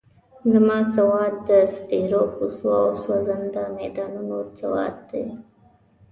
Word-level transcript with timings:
زما 0.51 0.77
سواد 0.95 1.33
د 1.47 1.49
سپېرو 1.75 2.23
کوڅو 2.35 2.69
او 2.83 2.89
سوځنده 3.03 3.63
میدانونو 3.77 4.37
سواد 4.59 4.95
دی. 5.09 5.25